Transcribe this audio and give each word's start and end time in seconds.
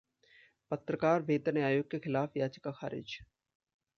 पत्रकार 0.71 1.21
वेतन 1.21 1.57
आयोग 1.63 1.89
के 1.91 1.99
खिलाफ 1.99 2.37
याचिका 2.37 2.71
खारिज 2.71 3.17